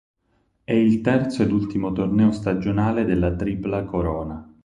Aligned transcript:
È 0.63 0.73
il 0.73 0.99
terzo 1.01 1.43
ed 1.43 1.51
ultimo 1.51 1.91
torneo 1.93 2.31
stagionale 2.31 3.05
della 3.05 3.35
Tripla 3.35 3.83
Corona. 3.85 4.51